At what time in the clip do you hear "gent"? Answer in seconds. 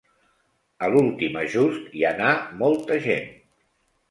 3.05-3.31